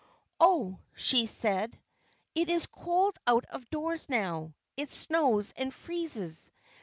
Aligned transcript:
"Oh," 0.39 0.79
said 0.95 1.71
she, 1.75 1.81
"it 2.41 2.49
is 2.49 2.65
cold 2.65 3.15
out 3.27 3.45
of 3.45 3.69
doors 3.69 4.09
now. 4.09 4.55
It 4.75 4.91
snows 4.91 5.53
and 5.55 5.71
freezes. 5.71 6.49